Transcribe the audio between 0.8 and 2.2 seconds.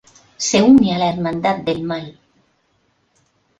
a la Hermandad del Mal.